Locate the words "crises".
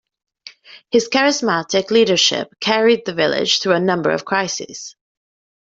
4.25-4.95